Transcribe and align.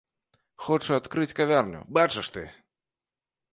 Хоча 0.67 0.91
адкрыць 1.01 1.37
кавярню, 1.41 1.85
бачыш 2.01 2.33
ты! 2.39 2.47